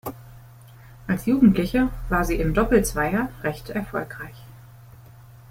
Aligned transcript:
Als 1.05 1.27
Jugendliche 1.27 1.91
war 2.09 2.23
sie 2.25 2.37
im 2.37 2.55
Doppelzweier 2.55 3.29
recht 3.43 3.69
erfolgreich. 3.69 4.33